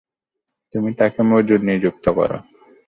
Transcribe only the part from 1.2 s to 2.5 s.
মজুর নিযুক্ত কর।